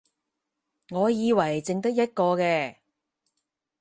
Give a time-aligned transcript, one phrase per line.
[0.89, 2.77] 我以為剩得一個嘅